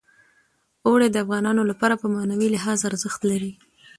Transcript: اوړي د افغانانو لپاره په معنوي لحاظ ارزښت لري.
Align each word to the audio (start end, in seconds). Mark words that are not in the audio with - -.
اوړي 0.87 1.07
د 1.11 1.17
افغانانو 1.25 1.61
لپاره 1.71 1.95
په 2.01 2.07
معنوي 2.15 2.47
لحاظ 2.55 2.79
ارزښت 2.89 3.21
لري. 3.31 3.51